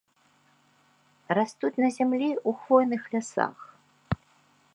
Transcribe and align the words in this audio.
Растуць 1.39 1.73
на 1.83 1.89
зямлі 1.99 2.29
ў 2.47 2.49
хвойных 2.63 3.01
лясах. 3.13 3.57